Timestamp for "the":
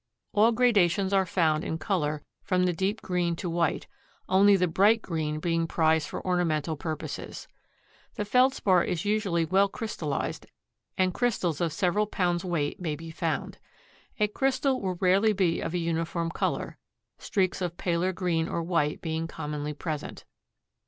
2.65-2.73, 4.55-4.67, 8.15-8.25